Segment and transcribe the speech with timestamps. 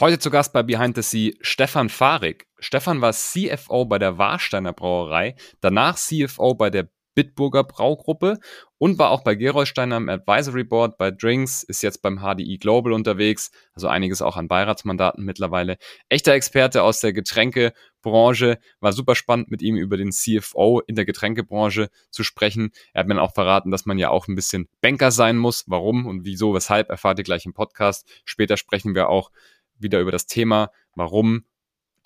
[0.00, 2.46] Heute zu Gast bei Behind the Sea Stefan Fahrig.
[2.60, 8.38] Stefan war CFO bei der Warsteiner Brauerei, danach CFO bei der Bitburger Braugruppe
[8.78, 12.92] und war auch bei Gerolsteiner im Advisory Board bei Drinks, ist jetzt beim HDI Global
[12.92, 15.78] unterwegs, also einiges auch an Beiratsmandaten mittlerweile.
[16.08, 21.06] Echter Experte aus der Getränkebranche, war super spannend mit ihm über den CFO in der
[21.06, 22.70] Getränkebranche zu sprechen.
[22.92, 25.64] Er hat mir auch verraten, dass man ja auch ein bisschen Banker sein muss.
[25.66, 28.08] Warum und wieso, weshalb erfahrt ihr gleich im Podcast.
[28.24, 29.32] Später sprechen wir auch
[29.78, 31.44] wieder über das Thema, warum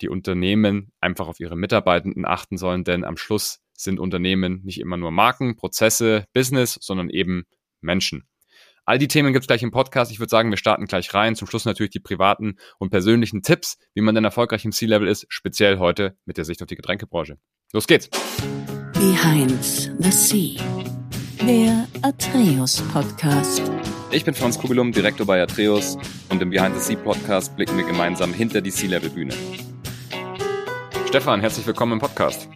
[0.01, 4.97] die Unternehmen einfach auf ihre Mitarbeitenden achten sollen, denn am Schluss sind Unternehmen nicht immer
[4.97, 7.45] nur Marken, Prozesse, Business, sondern eben
[7.81, 8.27] Menschen.
[8.85, 10.11] All die Themen gibt es gleich im Podcast.
[10.11, 11.35] Ich würde sagen, wir starten gleich rein.
[11.35, 15.25] Zum Schluss natürlich die privaten und persönlichen Tipps, wie man denn erfolgreich im C-Level ist,
[15.29, 17.37] speziell heute mit der Sicht auf die Getränkebranche.
[17.71, 18.09] Los geht's!
[18.93, 19.63] Behind
[19.99, 20.61] the Sea,
[21.47, 23.61] der Atreus Podcast.
[24.13, 25.97] Ich bin Franz Kugelum, Direktor bei Atreus
[26.29, 29.33] und im Behind the Sea Podcast blicken wir gemeinsam hinter die Sea-Level-Bühne.
[31.07, 32.47] Stefan, herzlich willkommen im Podcast.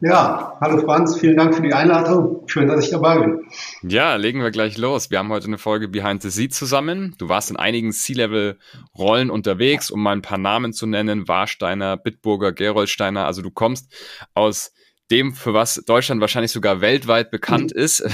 [0.00, 2.42] Ja, hallo Franz, vielen Dank für die Einladung.
[2.48, 3.46] Schön, dass ich dabei bin.
[3.82, 5.12] Ja, legen wir gleich los.
[5.12, 7.14] Wir haben heute eine Folge Behind the Sea zusammen.
[7.18, 11.28] Du warst in einigen C-Level-Rollen unterwegs, um mal ein paar Namen zu nennen.
[11.28, 13.24] Warsteiner, Bitburger, Geroldsteiner.
[13.24, 13.94] Also du kommst
[14.34, 14.72] aus
[15.10, 17.80] dem, für was Deutschland wahrscheinlich sogar weltweit bekannt mhm.
[17.80, 18.04] ist,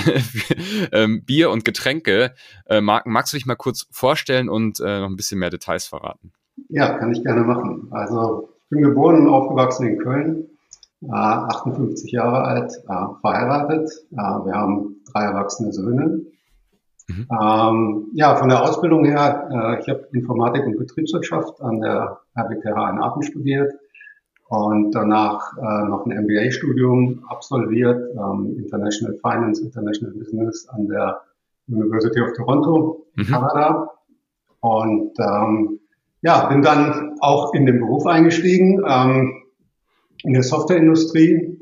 [0.92, 2.34] ähm, Bier- und Getränke.
[2.66, 5.86] Äh, Marken, magst du dich mal kurz vorstellen und äh, noch ein bisschen mehr Details
[5.86, 6.33] verraten?
[6.68, 7.88] Ja, kann ich gerne machen.
[7.91, 10.46] Also ich bin geboren und aufgewachsen in Köln,
[11.02, 13.91] äh, 58 Jahre alt, äh, verheiratet.
[14.12, 16.22] Äh, wir haben drei erwachsene Söhne.
[17.08, 17.27] Mhm.
[17.41, 22.91] Ähm, ja, von der Ausbildung her, äh, ich habe Informatik und Betriebswirtschaft an der RWTH
[22.91, 23.72] in Aachen studiert
[24.51, 31.20] und danach äh, noch ein MBA-Studium absolviert, ähm, International Finance, International Business an der
[31.69, 33.27] University of Toronto, mhm.
[33.27, 33.92] Kanada.
[34.59, 35.79] Und ähm,
[36.23, 39.41] ja, bin dann auch in den Beruf eingestiegen, ähm,
[40.25, 41.57] in der Softwareindustrie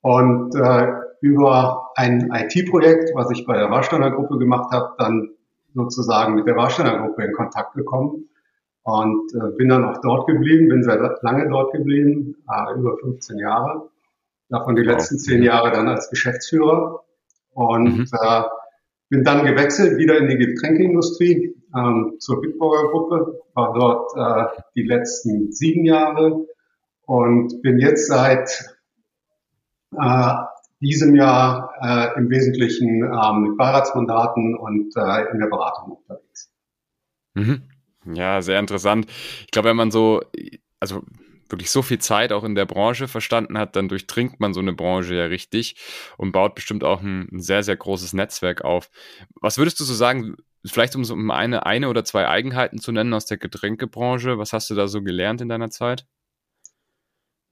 [0.00, 0.86] und äh,
[1.20, 5.28] über ein IT-Projekt, was ich bei der Warsteiner Gruppe gemacht habe, dann
[5.74, 8.30] sozusagen mit der Warsteiner Gruppe in Kontakt gekommen
[8.84, 13.38] und äh, bin dann auch dort geblieben, bin sehr lange dort geblieben, äh, über 15
[13.38, 13.90] Jahre.
[14.48, 17.04] Davon die letzten zehn Jahre dann als Geschäftsführer.
[17.52, 18.06] Und mhm.
[18.12, 18.42] äh,
[19.08, 24.82] bin dann gewechselt wieder in die Getränkeindustrie ähm, zur Bitburger Gruppe, war dort äh, die
[24.82, 26.46] letzten sieben Jahre
[27.06, 28.76] und bin jetzt seit
[29.98, 30.34] äh,
[30.80, 36.50] diesem Jahr äh, im Wesentlichen äh, mit Beiratsmandaten und äh, in der Beratung unterwegs.
[37.34, 37.62] Mhm.
[38.04, 39.06] Ja, sehr interessant.
[39.44, 40.22] Ich glaube, wenn man so,
[40.80, 41.02] also
[41.48, 44.72] wirklich so viel Zeit auch in der Branche verstanden hat, dann durchdringt man so eine
[44.72, 45.76] Branche ja richtig
[46.16, 48.90] und baut bestimmt auch ein, ein sehr, sehr großes Netzwerk auf.
[49.40, 53.14] Was würdest du so sagen, vielleicht um so eine, eine oder zwei Eigenheiten zu nennen
[53.14, 54.38] aus der Getränkebranche?
[54.38, 56.06] Was hast du da so gelernt in deiner Zeit?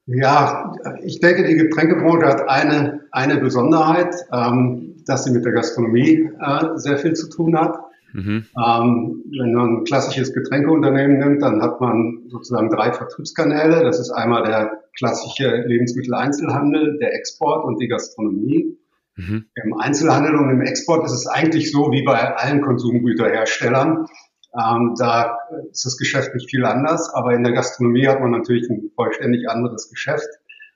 [0.07, 0.75] Ja,
[1.05, 6.65] ich denke, die Getränkebranche hat eine, eine Besonderheit, ähm, dass sie mit der Gastronomie äh,
[6.77, 7.79] sehr viel zu tun hat.
[8.13, 8.45] Mhm.
[8.57, 13.83] Ähm, wenn man ein klassisches Getränkeunternehmen nimmt, dann hat man sozusagen drei Vertriebskanäle.
[13.85, 18.77] Das ist einmal der klassische Lebensmitteleinzelhandel, der Export und die Gastronomie.
[19.17, 19.47] Mhm.
[19.55, 24.07] Im Einzelhandel und im Export ist es eigentlich so wie bei allen Konsumgüterherstellern.
[24.53, 25.37] Ähm, da
[25.71, 29.49] ist das Geschäft nicht viel anders, aber in der Gastronomie hat man natürlich ein vollständig
[29.49, 30.29] anderes Geschäft.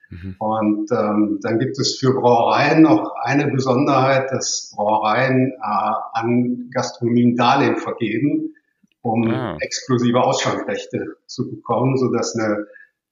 [0.09, 0.35] Mhm.
[0.39, 7.35] Und ähm, dann gibt es für Brauereien noch eine Besonderheit, dass Brauereien äh, an Gastronomien
[7.35, 8.53] Darlehen vergeben,
[9.01, 9.57] um ah.
[9.59, 12.65] exklusive Ausschankrechte zu bekommen, so dass eine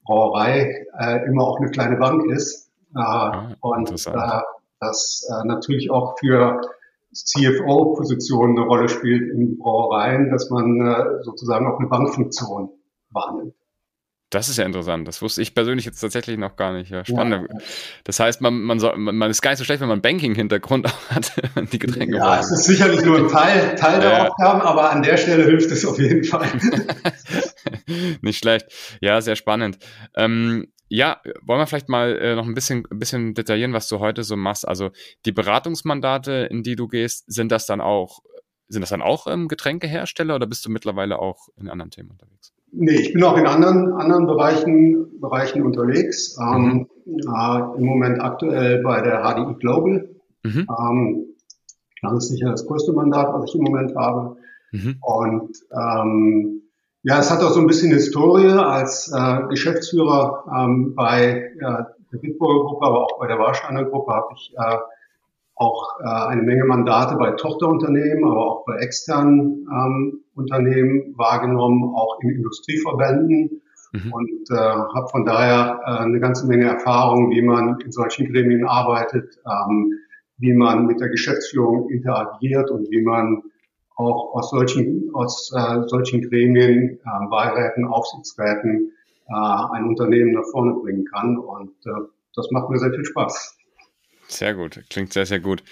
[0.04, 2.70] Brauerei äh, immer auch eine kleine Bank ist.
[2.96, 4.42] Äh, ah, und äh,
[4.80, 6.62] das äh, natürlich auch für
[7.14, 12.70] CFO-Positionen eine Rolle spielt in Brauereien, dass man äh, sozusagen auch eine Bankfunktion
[13.12, 13.54] wahrnimmt.
[14.34, 15.08] Das ist ja interessant.
[15.08, 16.90] Das wusste ich persönlich jetzt tatsächlich noch gar nicht.
[16.90, 17.48] Ja, spannend.
[17.52, 17.60] Ja.
[18.04, 21.32] Das heißt, man, man, soll, man ist gar nicht so schlecht, wenn man Banking-Hintergrund hat,
[21.72, 22.18] die Getränke.
[22.18, 24.28] Ja, es ist sicherlich nur ein Teil, Teil der ja.
[24.28, 26.48] Aufgaben, aber an der Stelle hilft es auf jeden Fall.
[28.22, 28.66] nicht schlecht.
[29.02, 29.78] Ja, sehr spannend.
[30.16, 34.00] Ähm, ja, wollen wir vielleicht mal äh, noch ein bisschen, ein bisschen detaillieren, was du
[34.00, 34.68] heute so machst.
[34.68, 34.90] Also
[35.26, 38.22] die Beratungsmandate, in die du gehst, sind das dann auch,
[38.68, 42.52] sind das dann auch ähm, Getränkehersteller oder bist du mittlerweile auch in anderen Themen unterwegs?
[42.76, 46.38] Nee, ich bin auch in anderen, anderen Bereichen, Bereichen unterwegs.
[46.42, 47.20] Ähm, mhm.
[47.20, 50.10] äh, Im Moment aktuell bei der HDI Global.
[50.44, 50.68] Mhm.
[50.80, 51.26] Ähm,
[52.02, 54.38] ganz sicher das größte Mandat, was ich im Moment habe.
[54.72, 54.96] Mhm.
[55.02, 56.62] Und ähm,
[57.04, 62.18] ja, es hat auch so ein bisschen Historie als äh, Geschäftsführer ähm, bei äh, der
[62.20, 64.78] Bitburger Gruppe, aber auch bei der Warsteiner Gruppe habe ich äh,
[65.64, 72.20] auch äh, eine Menge Mandate bei Tochterunternehmen, aber auch bei externen ähm, Unternehmen wahrgenommen, auch
[72.22, 73.62] in Industrieverbänden
[73.94, 74.14] mhm.
[74.14, 78.66] und äh, habe von daher äh, eine ganze Menge Erfahrung, wie man in solchen Gremien
[78.66, 80.00] arbeitet, ähm,
[80.38, 83.44] wie man mit der Geschäftsführung interagiert und wie man
[83.96, 88.92] auch aus solchen, aus äh, solchen Gremien, äh, Beiräten, Aufsichtsräten
[89.28, 91.38] äh, ein Unternehmen nach vorne bringen kann.
[91.38, 93.58] Und äh, das macht mir sehr viel Spaß.
[94.34, 95.64] Sehr gut, klingt sehr, sehr gut.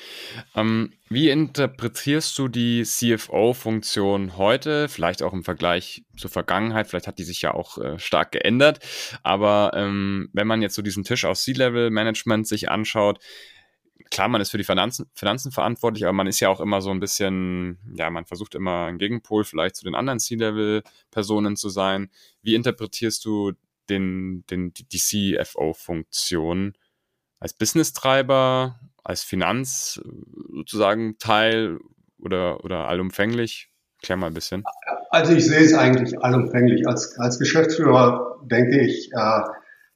[0.55, 6.87] Ähm, wie interpretierst du die CFO-Funktion heute, vielleicht auch im Vergleich zur Vergangenheit?
[6.87, 8.79] Vielleicht hat die sich ja auch äh, stark geändert.
[9.23, 13.17] Aber ähm, wenn man jetzt so diesen Tisch aus C-Level-Management sich anschaut,
[14.11, 16.91] klar, man ist für die Finanzen, Finanzen verantwortlich, aber man ist ja auch immer so
[16.91, 22.11] ein bisschen, ja, man versucht immer ein Gegenpol vielleicht zu den anderen C-Level-Personen zu sein.
[22.43, 23.53] Wie interpretierst du
[23.89, 26.73] den, den, die CFO-Funktion
[27.41, 29.99] als Business-Treiber, als Finanz
[30.53, 31.79] sozusagen Teil
[32.19, 33.69] oder, oder allumfänglich?
[34.01, 34.63] Klär mal ein bisschen.
[35.09, 36.87] Also ich sehe es eigentlich allumfänglich.
[36.87, 39.41] Als, als Geschäftsführer denke ich, äh,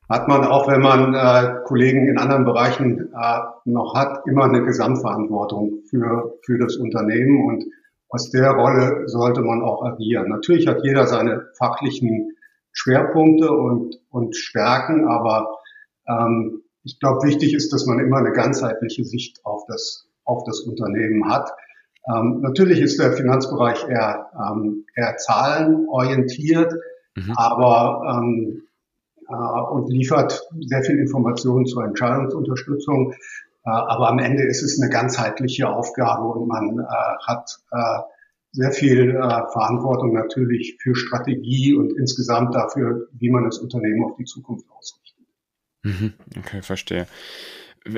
[0.09, 4.63] hat man, auch wenn man äh, Kollegen in anderen Bereichen äh, noch hat, immer eine
[4.63, 7.65] Gesamtverantwortung für, für das Unternehmen und
[8.09, 10.29] aus der Rolle sollte man auch agieren.
[10.29, 12.35] Natürlich hat jeder seine fachlichen
[12.71, 15.57] Schwerpunkte und, und Stärken, aber
[16.07, 20.61] ähm, ich glaube, wichtig ist, dass man immer eine ganzheitliche Sicht auf das, auf das
[20.61, 21.51] Unternehmen hat.
[22.07, 26.73] Ähm, natürlich ist der Finanzbereich eher, ähm, eher zahlenorientiert,
[27.15, 27.33] mhm.
[27.35, 28.61] aber ähm,
[29.27, 33.13] äh, und liefert sehr viel Informationen zur Entscheidungsunterstützung.
[33.13, 37.49] Äh, aber am Ende ist es eine ganzheitliche Aufgabe und man äh, hat
[38.51, 44.23] sehr viel Verantwortung natürlich für Strategie und insgesamt dafür, wie man das Unternehmen auf die
[44.23, 45.04] Zukunft ausrichtet.
[45.85, 46.13] Mhm.
[46.37, 47.07] Okay, verstehe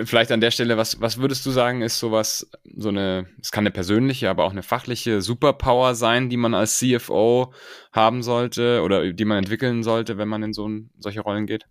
[0.06, 3.62] vielleicht an der Stelle, was, was würdest du sagen, ist sowas, so eine, es kann
[3.62, 7.54] eine persönliche, aber auch eine fachliche Superpower sein, die man als CFO
[7.94, 11.66] haben sollte oder die man entwickeln sollte, wenn man in so ein, solche Rollen geht?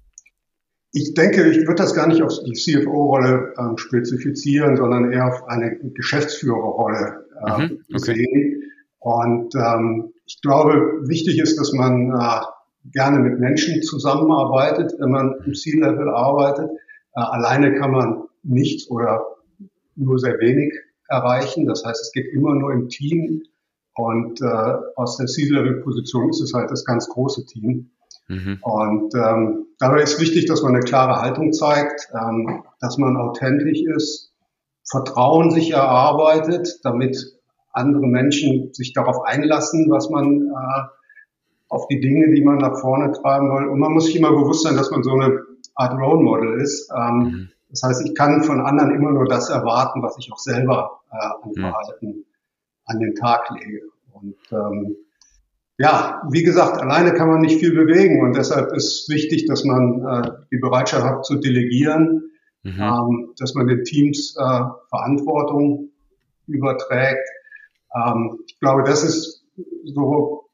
[0.92, 5.46] Ich denke, ich würde das gar nicht auf die CFO-Rolle ähm, spezifizieren, sondern eher auf
[5.48, 8.14] eine Geschäftsführerrolle ähm, mhm, okay.
[8.14, 8.62] sehen.
[8.98, 12.40] Und ähm, ich glaube, wichtig ist, dass man äh,
[12.92, 16.70] gerne mit Menschen zusammenarbeitet, wenn man im C-Level arbeitet
[17.16, 19.24] äh, alleine kann man nichts oder
[19.96, 20.72] nur sehr wenig
[21.08, 21.66] erreichen.
[21.66, 23.42] Das heißt, es geht immer nur im Team.
[23.94, 27.90] Und äh, aus der C-Level-Position ist es halt das ganz große Team.
[28.28, 28.58] Mhm.
[28.60, 33.80] Und ähm, dabei ist wichtig, dass man eine klare Haltung zeigt, ähm, dass man authentisch
[33.96, 34.32] ist,
[34.88, 37.16] Vertrauen sich erarbeitet, damit
[37.72, 40.82] andere Menschen sich darauf einlassen, was man äh,
[41.68, 43.68] auf die Dinge, die man nach vorne treiben will.
[43.68, 45.40] Und man muss sich immer bewusst sein, dass man so eine
[45.74, 46.90] Art Role Model ist.
[46.96, 47.48] Ähm, mhm.
[47.70, 51.16] Das heißt, ich kann von anderen immer nur das erwarten, was ich auch selber äh,
[51.16, 51.60] an mhm.
[51.60, 52.24] Verhalten mhm.
[52.86, 53.80] an den Tag lege.
[54.12, 54.96] Und ähm,
[55.78, 60.06] ja, wie gesagt, alleine kann man nicht viel bewegen und deshalb ist wichtig, dass man
[60.06, 62.30] äh, die Bereitschaft hat zu delegieren,
[62.62, 62.80] mhm.
[62.80, 65.90] ähm, dass man den Teams äh, Verantwortung
[66.46, 67.28] überträgt.
[67.94, 69.44] Ähm, ich glaube, das ist
[69.84, 70.45] so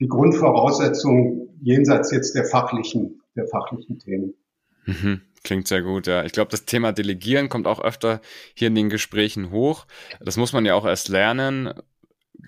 [0.00, 4.34] die Grundvoraussetzung jenseits jetzt der fachlichen der fachlichen Themen.
[4.86, 5.22] Mhm.
[5.42, 6.24] Klingt sehr gut, ja.
[6.24, 8.20] Ich glaube, das Thema Delegieren kommt auch öfter
[8.54, 9.86] hier in den Gesprächen hoch.
[10.20, 11.72] Das muss man ja auch erst lernen.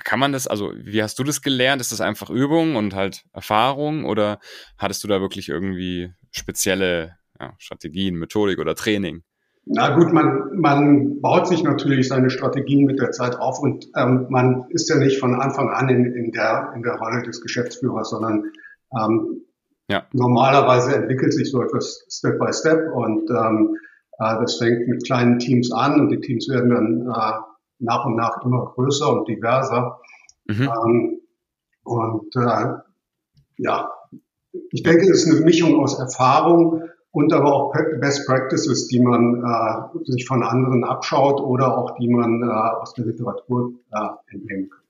[0.04, 1.80] Kann man das, also wie hast du das gelernt?
[1.80, 4.40] Ist das einfach Übung und halt Erfahrung oder
[4.76, 9.22] hattest du da wirklich irgendwie spezielle ja, Strategien, Methodik oder Training?
[9.64, 14.26] Na gut, man, man baut sich natürlich seine Strategien mit der Zeit auf und ähm,
[14.28, 18.10] man ist ja nicht von Anfang an in, in, der, in der Rolle des Geschäftsführers,
[18.10, 18.50] sondern
[18.92, 19.42] ähm,
[19.88, 20.06] ja.
[20.12, 23.76] Normalerweise entwickelt sich so etwas Step by Step und ähm,
[24.18, 27.40] äh, das fängt mit kleinen Teams an und die Teams werden dann äh,
[27.78, 30.00] nach und nach immer größer und diverser.
[30.46, 30.62] Mhm.
[30.62, 31.20] Ähm,
[31.84, 32.66] und äh,
[33.58, 33.90] ja,
[34.70, 39.44] ich denke, es ist eine Mischung aus Erfahrung und aber auch Best Practices, die man
[39.44, 44.70] äh, sich von anderen abschaut oder auch die man äh, aus der Literatur äh, entnehmen
[44.70, 44.80] kann.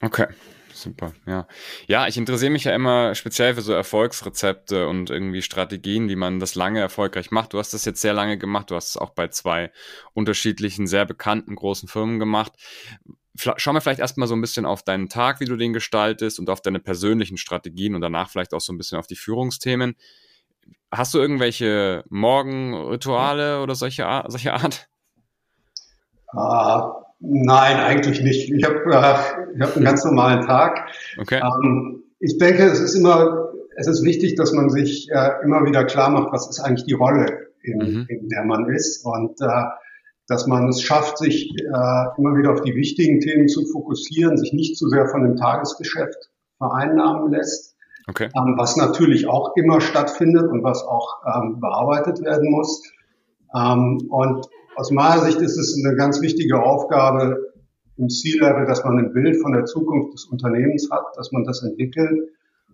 [0.00, 0.26] Okay,
[0.72, 1.48] super, ja.
[1.88, 6.38] Ja, ich interessiere mich ja immer speziell für so Erfolgsrezepte und irgendwie Strategien, wie man
[6.38, 7.52] das lange erfolgreich macht.
[7.52, 9.72] Du hast das jetzt sehr lange gemacht, du hast es auch bei zwei
[10.14, 12.52] unterschiedlichen, sehr bekannten großen Firmen gemacht.
[13.34, 16.48] Schauen wir vielleicht erstmal so ein bisschen auf deinen Tag, wie du den gestaltest und
[16.48, 19.96] auf deine persönlichen Strategien und danach vielleicht auch so ein bisschen auf die Führungsthemen.
[20.96, 24.88] Hast du irgendwelche Morgenrituale oder solche, Art, solche Art?
[26.34, 28.52] Uh, Nein, eigentlich nicht.
[28.52, 30.88] Ich habe äh, ich hab einen ganz normalen Tag.
[31.18, 31.40] Okay.
[31.42, 35.84] Ähm, ich denke, es ist immer, es ist wichtig, dass man sich äh, immer wieder
[35.84, 38.06] klar macht, was ist eigentlich die Rolle, in, mhm.
[38.08, 39.04] in der man ist.
[39.04, 39.64] Und äh,
[40.28, 44.52] dass man es schafft, sich äh, immer wieder auf die wichtigen Themen zu fokussieren, sich
[44.52, 47.75] nicht zu sehr von dem Tagesgeschäft vereinnahmen lässt,
[48.08, 48.28] okay.
[48.36, 52.82] ähm, was natürlich auch immer stattfindet und was auch ähm, bearbeitet werden muss.
[53.54, 54.46] Ähm, und
[54.76, 57.52] aus meiner Sicht ist es eine ganz wichtige Aufgabe
[57.96, 61.62] im C-Level, dass man ein Bild von der Zukunft des Unternehmens hat, dass man das
[61.62, 62.30] entwickelt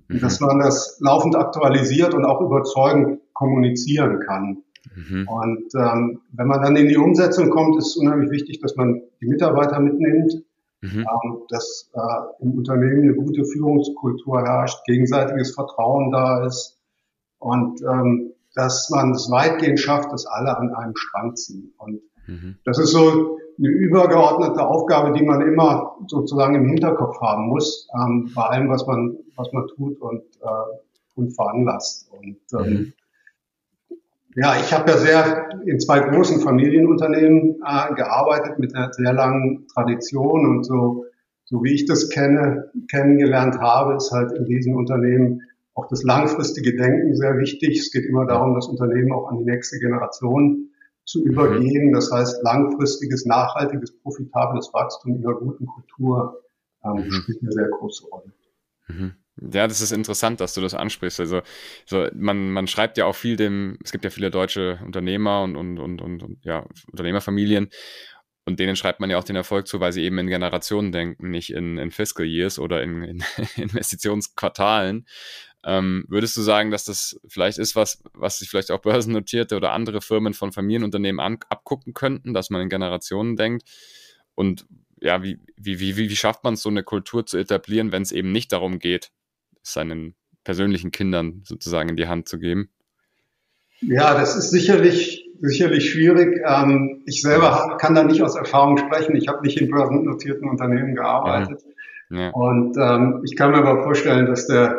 [0.09, 0.21] und mhm.
[0.21, 4.63] dass man das laufend aktualisiert und auch überzeugend kommunizieren kann.
[4.95, 5.29] Mhm.
[5.29, 9.01] Und ähm, wenn man dann in die Umsetzung kommt, ist es unheimlich wichtig, dass man
[9.21, 10.43] die Mitarbeiter mitnimmt,
[10.83, 11.01] mhm.
[11.01, 16.79] ähm, dass äh, im Unternehmen eine gute Führungskultur herrscht, gegenseitiges Vertrauen da ist
[17.39, 21.73] und ähm, dass man es weitgehend schafft, dass alle an einem Strang ziehen.
[21.79, 22.57] Und mhm.
[22.65, 28.31] das ist so eine übergeordnete Aufgabe, die man immer sozusagen im Hinterkopf haben muss, ähm,
[28.35, 30.79] bei allem, was man, was man tut und, äh,
[31.15, 32.11] und veranlasst.
[32.13, 32.93] Und ähm, mhm.
[34.35, 39.67] Ja, ich habe ja sehr in zwei großen Familienunternehmen äh, gearbeitet mit einer sehr langen
[39.69, 41.05] Tradition und so,
[41.45, 45.43] so wie ich das kenne, kennengelernt habe, ist halt in diesen Unternehmen
[45.75, 47.79] auch das langfristige Denken sehr wichtig.
[47.79, 50.71] Es geht immer darum, das Unternehmen auch an die nächste Generation
[51.05, 51.93] zu übergeben.
[51.93, 56.43] Das heißt, langfristiges, nachhaltiges, profitables Wachstum in einer guten Kultur
[56.85, 57.11] ähm, mhm.
[57.11, 58.33] spielt eine sehr große Rolle.
[58.89, 59.13] Mhm.
[59.37, 61.21] Ja, das ist interessant, dass du das ansprichst.
[61.21, 61.41] Also,
[61.87, 65.57] so, man, man schreibt ja auch viel dem, es gibt ja viele deutsche Unternehmer und,
[65.57, 67.71] und, und, und, und ja, Unternehmerfamilien.
[68.45, 71.31] Und denen schreibt man ja auch den Erfolg zu, weil sie eben in Generationen denken,
[71.31, 73.25] nicht in, in Fiscal Years oder in, in
[73.57, 75.07] Investitionsquartalen.
[75.65, 79.73] Ähm, würdest du sagen, dass das vielleicht ist, was, was sich vielleicht auch börsennotierte oder
[79.73, 83.69] andere Firmen von Familienunternehmen an, abgucken könnten, dass man in Generationen denkt?
[84.35, 84.67] Und
[85.01, 88.13] ja, wie, wie, wie, wie schafft man es, so eine Kultur zu etablieren, wenn es
[88.13, 89.11] eben nicht darum geht,
[89.63, 90.15] seinen
[90.45, 92.71] persönlichen Kindern sozusagen in die Hand zu geben?
[93.81, 96.41] Ja, das ist sicherlich, sicherlich schwierig.
[96.47, 99.17] Ähm, ich selber kann da nicht aus Erfahrung sprechen.
[99.17, 101.63] Ich habe nicht in börsennotierten Unternehmen gearbeitet.
[101.63, 101.73] Ja.
[102.13, 102.31] Ja.
[102.31, 104.77] Und ähm, ich kann mir aber vorstellen, dass der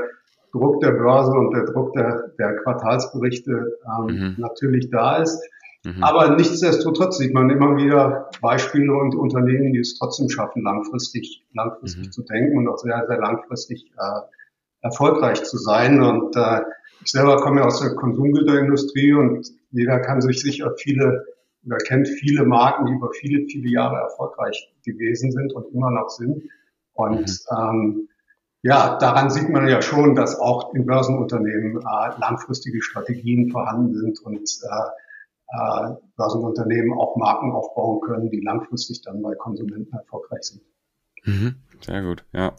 [0.52, 4.36] Druck der Börse und der Druck der, der Quartalsberichte ähm, mhm.
[4.38, 5.42] natürlich da ist.
[5.84, 6.04] Mhm.
[6.04, 12.06] Aber nichtsdestotrotz sieht man immer wieder Beispiele und Unternehmen, die es trotzdem schaffen, langfristig, langfristig
[12.06, 12.12] mhm.
[12.12, 14.22] zu denken und auch sehr, sehr langfristig äh,
[14.84, 16.02] erfolgreich zu sein.
[16.02, 16.62] Und äh,
[17.04, 21.26] ich selber komme ja aus der Konsumgüterindustrie und jeder kann sich sicher viele
[21.66, 26.10] oder kennt viele Marken, die über viele, viele Jahre erfolgreich gewesen sind und immer noch
[26.10, 26.44] sind.
[26.94, 27.58] Und mhm.
[27.58, 28.10] ähm,
[28.62, 34.20] ja, daran sieht man ja schon, dass auch in Börsenunternehmen äh, langfristige Strategien vorhanden sind
[34.22, 34.90] und äh,
[35.54, 40.62] äh, Börsenunternehmen auch Marken aufbauen können, die langfristig dann bei Konsumenten erfolgreich sind.
[41.26, 42.56] Mhm, sehr gut, ja.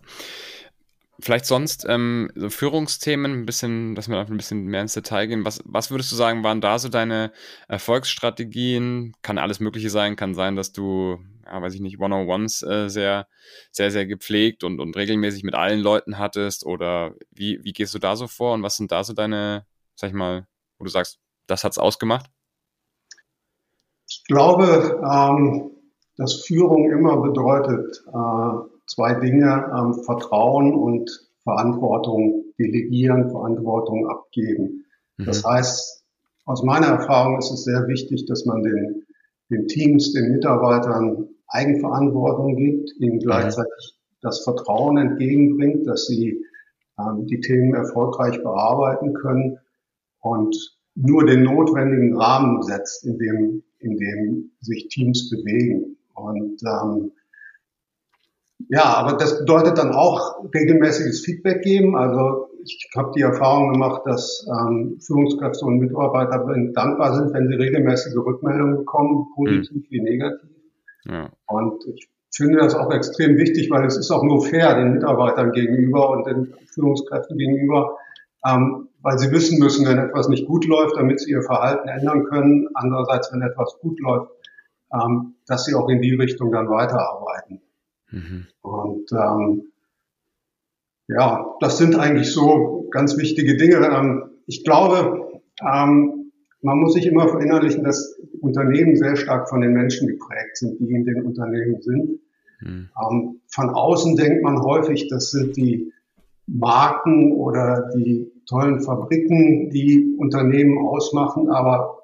[1.24, 5.26] Vielleicht sonst ähm, so Führungsthemen, ein bisschen, dass wir einfach ein bisschen mehr ins Detail
[5.26, 5.46] gehen.
[5.46, 7.32] Was, was würdest du sagen, waren da so deine
[7.66, 9.14] Erfolgsstrategien?
[9.22, 13.26] Kann alles Mögliche sein, kann sein, dass du ja, weiß ich nicht, One-on-Ones äh, sehr,
[13.70, 16.66] sehr, sehr gepflegt und, und regelmäßig mit allen Leuten hattest?
[16.66, 19.64] Oder wie, wie gehst du da so vor und was sind da so deine,
[19.94, 20.46] sag ich mal,
[20.78, 22.26] wo du sagst, das hat's ausgemacht?
[24.10, 25.70] Ich glaube, ähm,
[26.18, 31.10] dass Führung immer bedeutet, äh, zwei Dinge, ähm, Vertrauen und
[31.42, 34.84] Verantwortung delegieren, Verantwortung abgeben.
[35.16, 35.24] Mhm.
[35.24, 36.04] Das heißt,
[36.46, 39.04] aus meiner Erfahrung ist es sehr wichtig, dass man den,
[39.50, 46.42] den Teams, den Mitarbeitern Eigenverantwortung gibt, ihnen gleichzeitig das Vertrauen entgegenbringt, dass sie
[46.98, 49.58] ähm, die Themen erfolgreich bearbeiten können
[50.20, 50.56] und
[50.94, 55.96] nur den notwendigen Rahmen setzt, in dem, in dem sich Teams bewegen.
[56.14, 57.12] Und ähm,
[58.68, 61.97] ja, aber das bedeutet dann auch regelmäßiges Feedback geben.
[61.97, 67.54] Also ich habe die Erfahrung gemacht, dass ähm, Führungskräfte und Mitarbeiter dankbar sind, wenn sie
[67.54, 69.87] regelmäßige Rückmeldungen bekommen, positiv mhm.
[69.90, 70.50] wie negativ.
[71.04, 71.30] Ja.
[71.47, 75.52] Und ich finde das auch extrem wichtig, weil es ist auch nur fair den Mitarbeitern
[75.52, 77.99] gegenüber und den Führungskräften gegenüber,
[78.47, 82.25] ähm, weil sie wissen müssen, wenn etwas nicht gut läuft, damit sie ihr Verhalten ändern
[82.25, 82.68] können.
[82.75, 84.30] Andererseits, wenn etwas gut läuft,
[84.92, 87.61] ähm, dass sie auch in die Richtung dann weiterarbeiten.
[88.14, 88.47] Mhm.
[88.62, 89.73] Und ähm,
[91.09, 93.76] ja, das sind eigentlich so ganz wichtige Dinge.
[93.87, 99.73] Ähm, ich glaube, ähm, man muss sich immer verinnerlichen, dass Unternehmen sehr stark von den
[99.73, 102.21] Menschen geprägt sind, die in den Unternehmen sind.
[102.61, 102.88] Mhm.
[103.11, 105.92] Ähm, von außen denkt man häufig, das sind die
[106.47, 112.02] Marken oder die tollen Fabriken, die Unternehmen ausmachen, aber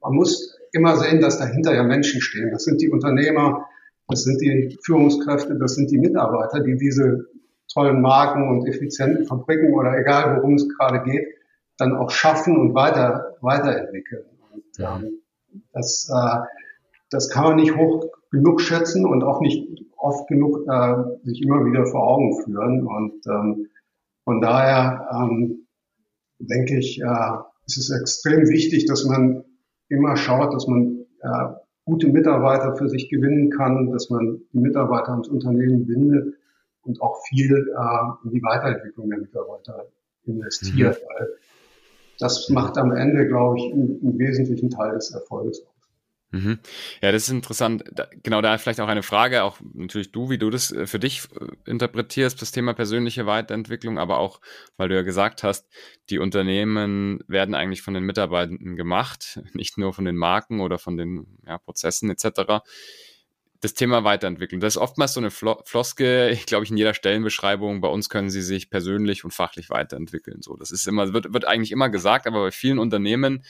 [0.00, 2.50] man muss immer sehen, dass dahinter ja Menschen stehen.
[2.50, 3.66] Das sind die Unternehmer,
[4.08, 7.26] das sind die Führungskräfte, das sind die Mitarbeiter, die diese
[7.72, 11.26] tollen Marken und effizienten Fabriken oder egal worum es gerade geht,
[11.78, 14.24] dann auch schaffen und weiter, weiterentwickeln.
[14.52, 15.20] Und, ähm,
[15.72, 16.38] das, äh,
[17.10, 20.94] das kann man nicht hoch genug schätzen und auch nicht oft genug äh,
[21.24, 22.86] sich immer wieder vor Augen führen.
[22.86, 23.68] Und ähm,
[24.24, 25.66] von daher ähm,
[26.38, 29.44] denke ich, äh, es ist extrem wichtig, dass man
[29.88, 35.10] immer schaut, dass man äh, gute Mitarbeiter für sich gewinnen kann, dass man die Mitarbeiter
[35.10, 36.34] ans Unternehmen bindet
[36.82, 39.86] und auch viel äh, in die Weiterentwicklung der Mitarbeiter
[40.24, 40.98] investiert.
[40.98, 41.06] Mhm.
[41.08, 41.28] Weil
[42.18, 45.73] das macht am Ende, glaube ich, einen, einen wesentlichen Teil des Erfolges aus.
[46.34, 46.58] Mhm.
[47.00, 47.84] Ja, das ist interessant.
[48.24, 51.28] genau da vielleicht auch eine Frage, auch natürlich du, wie du das äh, für dich
[51.40, 54.40] äh, interpretierst, das Thema persönliche Weiterentwicklung, aber auch,
[54.76, 55.68] weil du ja gesagt hast,
[56.10, 60.96] die Unternehmen werden eigentlich von den Mitarbeitenden gemacht, nicht nur von den Marken oder von
[60.96, 62.62] den ja, Prozessen etc
[63.60, 64.60] das Thema Weiterentwicklung.
[64.60, 67.80] Das ist oftmals so eine Floske, ich glaube ich, in jeder Stellenbeschreibung.
[67.80, 70.42] Bei uns können sie sich persönlich und fachlich weiterentwickeln.
[70.42, 73.42] So, das ist immer, wird, wird eigentlich immer gesagt, aber bei vielen Unternehmen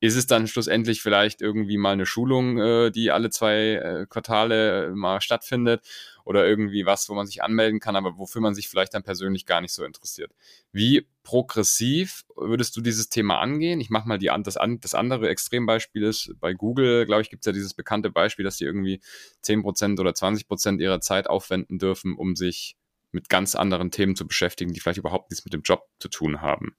[0.00, 4.86] ist es dann schlussendlich vielleicht irgendwie mal eine Schulung, äh, die alle zwei äh, Quartale
[4.86, 5.86] äh, mal stattfindet
[6.24, 9.44] oder irgendwie was, wo man sich anmelden kann, aber wofür man sich vielleicht dann persönlich
[9.44, 10.32] gar nicht so interessiert.
[10.72, 13.80] Wie progressiv würdest du dieses Thema angehen?
[13.80, 17.46] Ich mache mal die, das, das andere Extrembeispiel ist, bei Google, glaube ich, gibt es
[17.46, 19.00] ja dieses bekannte Beispiel, dass sie irgendwie
[19.42, 22.76] zehn Prozent oder 20% ihrer Zeit aufwenden dürfen, um sich
[23.12, 26.40] mit ganz anderen Themen zu beschäftigen, die vielleicht überhaupt nichts mit dem Job zu tun
[26.40, 26.76] haben.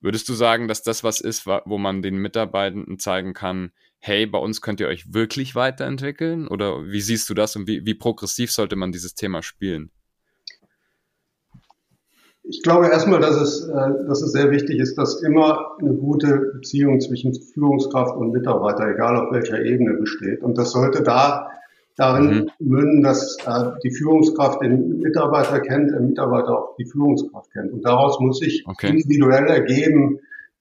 [0.00, 4.38] Würdest du sagen, dass das was ist, wo man den Mitarbeitenden zeigen kann, hey, bei
[4.38, 6.48] uns könnt ihr euch wirklich weiterentwickeln?
[6.48, 9.90] Oder wie siehst du das und wie, wie progressiv sollte man dieses Thema spielen?
[12.48, 16.52] Ich glaube erstmal, dass es, äh, dass es sehr wichtig ist, dass immer eine gute
[16.54, 20.42] Beziehung zwischen Führungskraft und Mitarbeiter, egal auf welcher Ebene, besteht.
[20.42, 21.50] Und das sollte da
[21.96, 22.50] darin mhm.
[22.58, 27.72] münden, dass äh, die Führungskraft den Mitarbeiter kennt, der Mitarbeiter auch die Führungskraft kennt.
[27.72, 28.90] Und daraus muss sich okay.
[28.90, 30.20] individuell ergeben,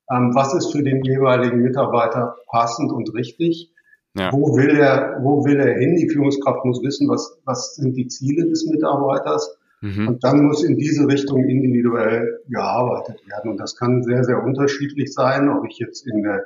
[0.09, 3.71] ähm, was ist für den jeweiligen Mitarbeiter passend und richtig.
[4.17, 4.31] Ja.
[4.31, 5.97] Wo will er, wo will er hin?
[5.97, 9.57] Die Führungskraft muss wissen, was, was sind die Ziele des Mitarbeiters.
[9.81, 10.07] Mhm.
[10.07, 13.51] Und dann muss in diese Richtung individuell gearbeitet werden.
[13.51, 16.45] Und das kann sehr, sehr unterschiedlich sein, ob ich jetzt in der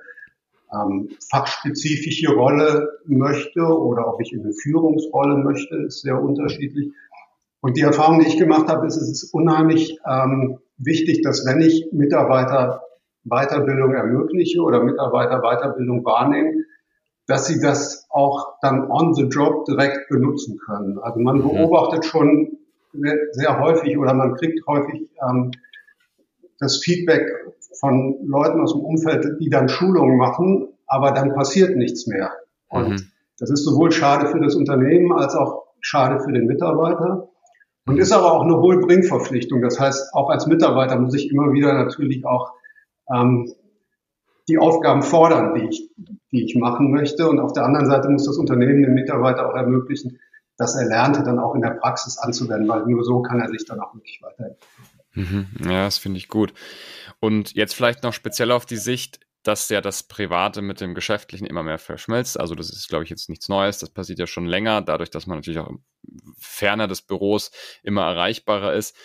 [0.74, 6.92] ähm, fachspezifische Rolle möchte oder ob ich in eine Führungsrolle möchte, ist sehr unterschiedlich.
[7.62, 11.62] Und die Erfahrung, die ich gemacht habe, ist, es ist unheimlich ähm, wichtig, dass wenn
[11.62, 12.84] ich Mitarbeiter
[13.26, 16.66] Weiterbildung ermögliche oder Mitarbeiter Weiterbildung wahrnehmen,
[17.28, 20.98] dass sie das auch dann on the job direkt benutzen können.
[21.00, 21.44] Also man mhm.
[21.44, 22.58] beobachtet schon
[23.32, 25.52] sehr häufig oder man kriegt häufig ähm,
[26.60, 27.30] das Feedback
[27.80, 32.32] von Leuten aus dem Umfeld, die dann Schulungen machen, aber dann passiert nichts mehr.
[32.70, 33.12] Und mhm.
[33.38, 37.30] das ist sowohl schade für das Unternehmen als auch schade für den Mitarbeiter.
[37.86, 39.62] Und ist aber auch eine hohe Bringverpflichtung.
[39.62, 42.52] Das heißt, auch als Mitarbeiter muss ich immer wieder natürlich auch
[43.12, 43.52] ähm,
[44.48, 45.90] die Aufgaben fordern, die ich,
[46.32, 47.28] die ich machen möchte.
[47.28, 50.20] Und auf der anderen Seite muss das Unternehmen den Mitarbeiter auch ermöglichen,
[50.58, 53.80] das Erlernte dann auch in der Praxis anzuwenden, weil nur so kann er sich dann
[53.80, 54.99] auch wirklich weiterentwickeln.
[55.14, 55.48] Mhm.
[55.64, 56.54] Ja, das finde ich gut.
[57.20, 61.46] Und jetzt vielleicht noch speziell auf die Sicht, dass ja das Private mit dem Geschäftlichen
[61.46, 62.40] immer mehr verschmilzt.
[62.40, 63.80] Also das ist, glaube ich, jetzt nichts Neues.
[63.80, 65.72] Das passiert ja schon länger, dadurch, dass man natürlich auch
[66.38, 68.96] ferner des Büros immer erreichbarer ist.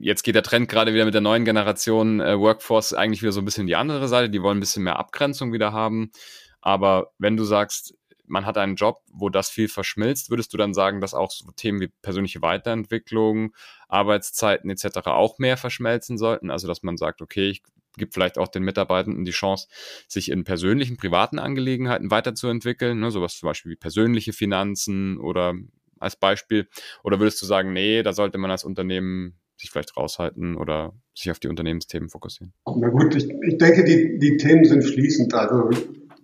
[0.00, 3.40] Jetzt geht der Trend gerade wieder mit der neuen Generation äh, Workforce eigentlich wieder so
[3.40, 4.30] ein bisschen in die andere Seite.
[4.30, 6.12] Die wollen ein bisschen mehr Abgrenzung wieder haben.
[6.60, 7.94] Aber wenn du sagst,
[8.30, 11.50] man hat einen Job, wo das viel verschmilzt, würdest du dann sagen, dass auch so
[11.50, 13.54] Themen wie persönliche Weiterentwicklung,
[13.88, 15.06] Arbeitszeiten etc.
[15.06, 16.50] auch mehr verschmelzen sollten?
[16.50, 17.62] Also dass man sagt, okay, ich
[17.96, 19.66] gebe vielleicht auch den Mitarbeitenden die Chance,
[20.08, 23.10] sich in persönlichen, privaten Angelegenheiten weiterzuentwickeln, ne?
[23.10, 25.54] sowas zum Beispiel wie persönliche Finanzen oder
[25.98, 26.68] als Beispiel.
[27.02, 31.30] Oder würdest du sagen, nee, da sollte man als Unternehmen sich vielleicht raushalten oder sich
[31.30, 32.54] auf die Unternehmensthemen fokussieren?
[32.64, 35.34] Na gut, ich, ich denke, die, die Themen sind fließend.
[35.34, 35.68] Also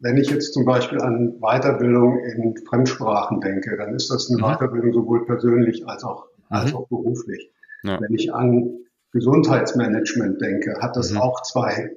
[0.00, 4.52] wenn ich jetzt zum Beispiel an Weiterbildung in Fremdsprachen denke, dann ist das eine mhm.
[4.54, 6.56] Weiterbildung sowohl persönlich als auch, mhm.
[6.56, 7.50] als auch beruflich.
[7.82, 8.00] Ja.
[8.00, 8.78] Wenn ich an
[9.12, 11.18] Gesundheitsmanagement denke, hat das mhm.
[11.18, 11.96] auch zwei,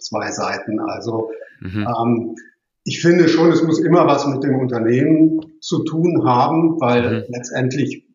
[0.00, 0.80] zwei Seiten.
[0.80, 1.86] Also mhm.
[1.86, 2.36] ähm,
[2.84, 7.24] ich finde schon, es muss immer was mit dem Unternehmen zu tun haben, weil mhm.
[7.28, 8.06] letztendlich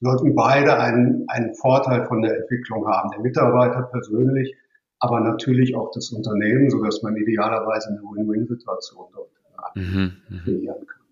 [0.00, 3.10] sollten beide einen, einen Vorteil von der Entwicklung haben.
[3.10, 4.54] Der Mitarbeiter persönlich
[4.98, 9.30] aber natürlich auch das Unternehmen, so dass man idealerweise eine Win-Win-Situation dort
[9.76, 11.06] äh, mhm, mhm, kreieren kann.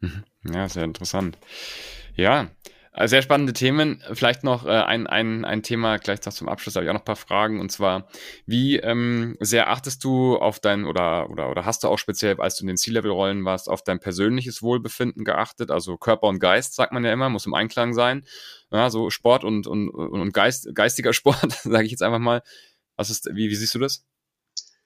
[0.00, 0.54] Mhm.
[0.54, 1.38] Ja, sehr interessant.
[2.16, 2.48] Ja,
[2.92, 4.02] äh, sehr spannende Themen.
[4.12, 7.02] Vielleicht noch äh, ein, ein, ein Thema, gleich noch zum Abschluss habe ich auch noch
[7.02, 7.60] ein paar Fragen.
[7.60, 8.08] Und zwar,
[8.46, 12.56] wie ähm, sehr achtest du auf dein oder, oder, oder hast du auch speziell, als
[12.56, 15.70] du in den C-Level-Rollen warst, auf dein persönliches Wohlbefinden geachtet?
[15.70, 18.24] Also Körper und Geist, sagt man ja immer, muss im Einklang sein.
[18.72, 22.42] Ja, so Sport und, und, und Geist, geistiger Sport, sage ich jetzt einfach mal.
[23.00, 24.04] Was ist, wie, wie siehst du das?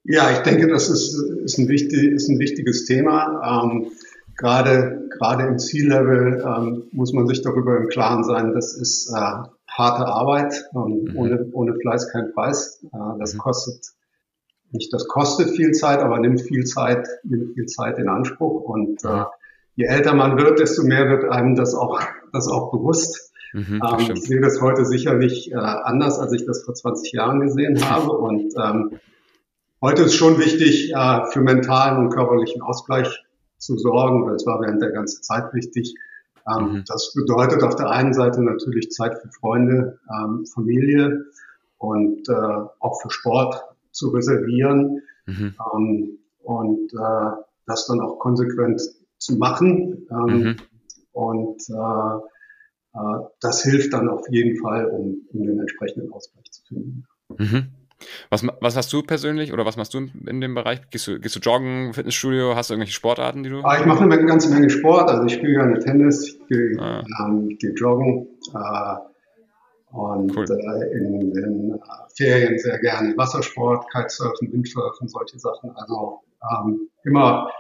[0.05, 3.65] Ja, ich denke, das ist, ist, ein, wichtig, ist ein wichtiges Thema.
[3.65, 3.91] Ähm,
[4.37, 9.49] gerade, gerade im Ziellevel ähm, muss man sich darüber im Klaren sein, das ist äh,
[9.67, 11.17] harte Arbeit und mhm.
[11.17, 12.85] ohne, ohne Fleiß kein Preis.
[12.85, 13.39] Äh, das mhm.
[13.39, 13.85] kostet
[14.71, 18.61] nicht, das kostet viel Zeit, aber nimmt viel Zeit, nimmt viel Zeit in Anspruch.
[18.61, 19.25] Und äh,
[19.75, 22.01] je älter man wird, desto mehr wird einem das auch,
[22.33, 23.33] das auch bewusst.
[23.55, 27.39] Mhm, ähm, ich sehe das heute sicherlich äh, anders, als ich das vor 20 Jahren
[27.39, 28.11] gesehen habe.
[28.11, 28.99] Und ähm,
[29.81, 33.25] heute ist schon wichtig, äh, für mentalen und körperlichen Ausgleich
[33.59, 34.27] zu sorgen.
[34.27, 35.95] Das war während der ganzen Zeit wichtig.
[36.49, 36.85] Ähm, mhm.
[36.89, 41.25] Das bedeutet auf der einen Seite natürlich Zeit für Freunde, ähm, Familie
[41.79, 43.63] und äh, auch für Sport
[43.93, 45.55] zu reservieren mhm.
[45.73, 47.37] ähm, und äh,
[47.67, 48.83] das dann auch konsequent
[49.19, 50.09] zu machen.
[50.11, 50.57] Ähm, mhm.
[51.13, 52.34] Und äh, äh,
[53.41, 57.05] das hilft dann auf jeden Fall, um, um den entsprechenden Ausgleich zu finden.
[57.39, 57.67] Mhm.
[58.31, 60.81] Was, was hast du persönlich oder was machst du in dem Bereich?
[60.91, 62.55] Gehst du, gehst du joggen, Fitnessstudio?
[62.55, 63.61] Hast du irgendwelche Sportarten, die du?
[63.63, 65.11] Ah, ich mache eine ganze Menge Sport.
[65.11, 67.03] Also ich spiele gerne Tennis, ich gehe, ah.
[67.21, 68.97] ähm, ich gehe joggen äh,
[69.93, 70.45] und cool.
[70.45, 71.79] äh, in den äh,
[72.17, 75.71] Ferien sehr gerne Wassersport, Kitesurfen, Windsurfen, solche Sachen.
[75.77, 77.51] Also ähm, immer,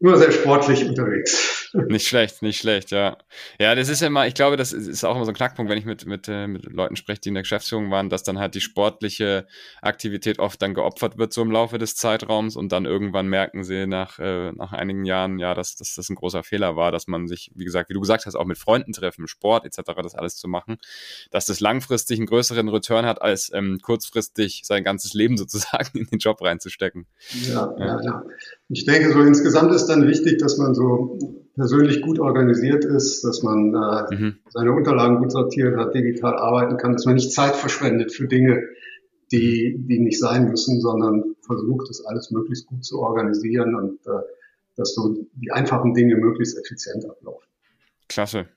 [0.00, 1.63] immer sehr sportlich unterwegs.
[1.88, 3.18] Nicht schlecht, nicht schlecht, ja.
[3.58, 5.78] Ja, das ist ja immer, ich glaube, das ist auch immer so ein Knackpunkt, wenn
[5.78, 8.54] ich mit, mit, äh, mit Leuten spreche, die in der Geschäftsführung waren, dass dann halt
[8.54, 9.48] die sportliche
[9.82, 13.88] Aktivität oft dann geopfert wird, so im Laufe des Zeitraums und dann irgendwann merken sie
[13.88, 17.26] nach, äh, nach einigen Jahren, ja, dass, dass das ein großer Fehler war, dass man
[17.26, 20.36] sich, wie gesagt, wie du gesagt hast, auch mit Freunden treffen, Sport etc., das alles
[20.36, 20.78] zu machen,
[21.32, 26.06] dass das langfristig einen größeren Return hat, als ähm, kurzfristig sein ganzes Leben sozusagen in
[26.06, 27.06] den Job reinzustecken.
[27.48, 28.22] Ja, ja, ja.
[28.68, 31.18] Ich denke, so insgesamt ist dann wichtig, dass man so
[31.54, 34.38] persönlich gut organisiert ist, dass man äh, mhm.
[34.48, 38.62] seine Unterlagen gut sortiert hat, digital arbeiten kann, dass man nicht Zeit verschwendet für Dinge,
[39.32, 44.20] die, die nicht sein müssen, sondern versucht, das alles möglichst gut zu organisieren und äh,
[44.76, 47.46] dass so die einfachen Dinge möglichst effizient ablaufen.
[48.08, 48.48] Klasse.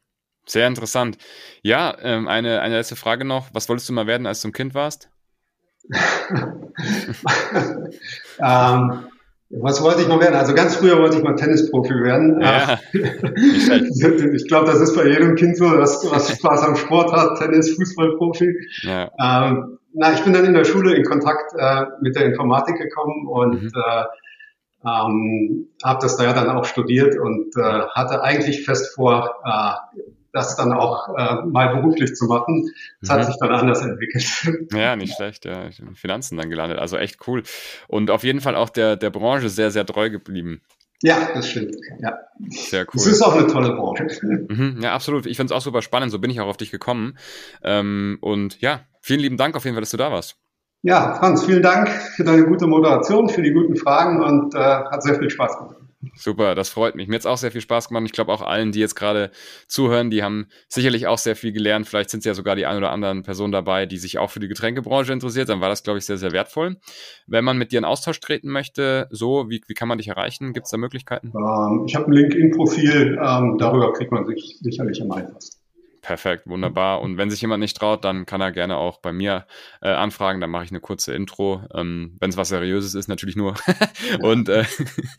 [0.47, 1.17] Sehr interessant.
[1.62, 3.49] Ja, ähm, eine, eine letzte Frage noch.
[3.53, 5.10] Was wolltest du mal werden, als du ein Kind warst?
[8.39, 9.07] ähm,
[9.49, 10.36] was wollte ich noch werden?
[10.36, 12.41] Also ganz früher wollte ich mal Tennisprofi werden.
[12.41, 17.39] Ja, ich glaube, das ist bei jedem Kind so, dass was Spaß am Sport hat,
[17.39, 18.53] Tennis, Fußballprofi.
[18.81, 19.10] Ja.
[19.19, 23.27] Ähm, na, ich bin dann in der Schule in Kontakt äh, mit der Informatik gekommen
[23.27, 23.71] und mhm.
[23.73, 24.03] äh,
[24.86, 30.01] ähm, habe das da ja dann auch studiert und äh, hatte eigentlich fest vor, äh,
[30.38, 32.71] das dann auch äh, mal beruflich zu machen.
[33.02, 33.13] Das mhm.
[33.13, 34.26] hat sich dann anders entwickelt.
[34.78, 35.69] Ja, nicht schlecht, ja.
[35.95, 36.80] Finanzen dann gelandet.
[36.80, 37.43] Also echt cool.
[37.88, 40.62] Und auf jeden Fall auch der, der Branche sehr, sehr treu geblieben.
[41.04, 41.76] Ja, das stimmt.
[42.00, 42.17] Ja.
[42.50, 42.95] Sehr cool.
[42.95, 44.08] Es ist auch eine tolle Branche.
[44.50, 45.26] Mhm, ja, absolut.
[45.26, 46.12] Ich finde es auch super spannend.
[46.12, 47.17] So bin ich auch auf dich gekommen.
[47.63, 50.38] Ähm, und ja, vielen lieben Dank auf jeden Fall, dass du da warst.
[50.84, 55.04] Ja, Franz, vielen Dank für deine gute Moderation, für die guten Fragen und äh, hat
[55.04, 55.87] sehr viel Spaß gemacht.
[56.15, 57.08] Super, das freut mich.
[57.08, 58.04] Mir hat es auch sehr viel Spaß gemacht.
[58.06, 59.32] Ich glaube auch allen, die jetzt gerade
[59.67, 61.88] zuhören, die haben sicherlich auch sehr viel gelernt.
[61.88, 64.39] Vielleicht sind es ja sogar die ein oder anderen Personen dabei, die sich auch für
[64.39, 65.50] die Getränkebranche interessiert.
[65.50, 66.78] Dann war das, glaube ich, sehr, sehr wertvoll.
[67.28, 70.54] Wenn man mit dir in Austausch treten möchte, so, wie, wie kann man dich erreichen?
[70.54, 71.34] Gibt es da Möglichkeiten?
[71.36, 73.20] Ähm, ich habe ein LinkedIn-Profil.
[73.22, 75.66] Ähm, darüber kriegt man sich sicherlich am einfachsten.
[76.08, 77.02] Perfekt, wunderbar.
[77.02, 79.46] Und wenn sich jemand nicht traut, dann kann er gerne auch bei mir
[79.82, 80.39] äh, anfragen.
[80.39, 81.63] Dann mache ich eine kurze Intro.
[81.74, 83.56] Ähm, wenn es was Seriöses ist, natürlich nur.
[84.22, 84.63] und äh,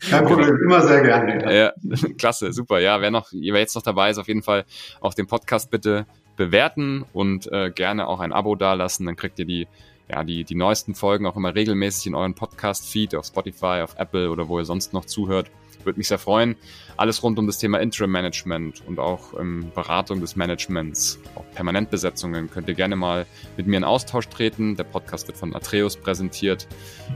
[0.09, 1.43] kein Problem, immer sehr gerne.
[1.43, 1.51] Ja.
[1.51, 1.73] ja,
[2.17, 2.79] klasse, super.
[2.79, 4.65] Ja, wer noch, wer jetzt noch dabei ist, auf jeden Fall
[4.99, 9.05] auch den Podcast bitte bewerten und äh, gerne auch ein Abo dalassen.
[9.05, 9.67] Dann kriegt ihr die
[10.09, 14.31] ja, die, die neuesten Folgen auch immer regelmäßig in euren Podcast-Feed auf Spotify, auf Apple
[14.31, 15.51] oder wo ihr sonst noch zuhört.
[15.83, 16.55] Würde mich sehr freuen.
[16.97, 22.67] Alles rund um das Thema Interim-Management und auch ähm, Beratung des Managements, auch Permanentbesetzungen, könnt
[22.67, 23.25] ihr gerne mal
[23.57, 24.75] mit mir in Austausch treten.
[24.75, 26.67] Der Podcast wird von Atreus präsentiert.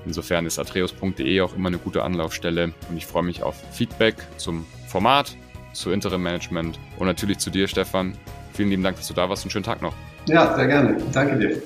[0.05, 4.65] Insofern ist atreus.de auch immer eine gute Anlaufstelle und ich freue mich auf Feedback zum
[4.87, 5.35] Format,
[5.73, 8.17] zu Interim-Management und natürlich zu dir, Stefan.
[8.53, 9.95] Vielen lieben Dank, dass du da warst und schönen Tag noch.
[10.27, 10.97] Ja, sehr gerne.
[11.11, 11.61] Danke dir.